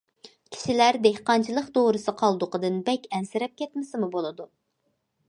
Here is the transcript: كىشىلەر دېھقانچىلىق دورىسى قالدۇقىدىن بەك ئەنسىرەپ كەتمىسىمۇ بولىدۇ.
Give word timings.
كىشىلەر 0.55 0.97
دېھقانچىلىق 1.05 1.67
دورىسى 1.75 2.15
قالدۇقىدىن 2.23 2.79
بەك 2.89 3.05
ئەنسىرەپ 3.19 3.55
كەتمىسىمۇ 3.63 4.11
بولىدۇ. 4.17 4.49